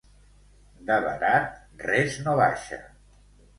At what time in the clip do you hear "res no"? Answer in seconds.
1.85-2.37